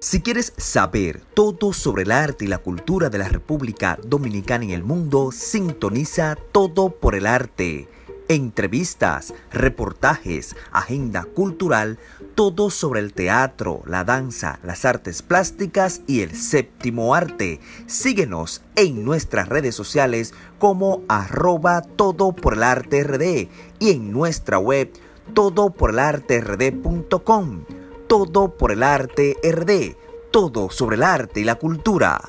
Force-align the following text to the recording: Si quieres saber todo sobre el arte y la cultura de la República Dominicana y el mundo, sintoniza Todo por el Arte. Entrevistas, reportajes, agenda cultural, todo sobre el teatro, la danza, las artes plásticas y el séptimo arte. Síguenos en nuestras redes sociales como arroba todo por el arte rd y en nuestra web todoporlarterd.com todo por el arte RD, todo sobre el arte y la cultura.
Si 0.00 0.20
quieres 0.20 0.52
saber 0.56 1.22
todo 1.34 1.72
sobre 1.72 2.04
el 2.04 2.12
arte 2.12 2.44
y 2.44 2.48
la 2.48 2.58
cultura 2.58 3.10
de 3.10 3.18
la 3.18 3.28
República 3.28 3.98
Dominicana 4.06 4.64
y 4.64 4.72
el 4.72 4.84
mundo, 4.84 5.32
sintoniza 5.32 6.36
Todo 6.52 6.90
por 6.90 7.16
el 7.16 7.26
Arte. 7.26 7.88
Entrevistas, 8.28 9.34
reportajes, 9.50 10.54
agenda 10.70 11.24
cultural, 11.24 11.98
todo 12.36 12.70
sobre 12.70 13.00
el 13.00 13.12
teatro, 13.12 13.82
la 13.86 14.04
danza, 14.04 14.60
las 14.62 14.84
artes 14.84 15.22
plásticas 15.22 16.02
y 16.06 16.20
el 16.20 16.36
séptimo 16.36 17.16
arte. 17.16 17.58
Síguenos 17.86 18.62
en 18.76 19.04
nuestras 19.04 19.48
redes 19.48 19.74
sociales 19.74 20.32
como 20.60 21.02
arroba 21.08 21.82
todo 21.82 22.36
por 22.36 22.54
el 22.54 22.62
arte 22.62 23.02
rd 23.02 23.48
y 23.80 23.90
en 23.90 24.12
nuestra 24.12 24.60
web 24.60 24.92
todoporlarterd.com 25.34 27.64
todo 28.08 28.48
por 28.48 28.72
el 28.72 28.82
arte 28.82 29.36
RD, 29.42 29.94
todo 30.32 30.70
sobre 30.70 30.96
el 30.96 31.02
arte 31.04 31.40
y 31.40 31.44
la 31.44 31.56
cultura. 31.56 32.20